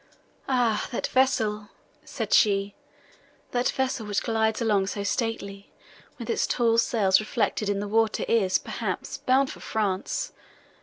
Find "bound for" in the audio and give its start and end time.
9.19-9.59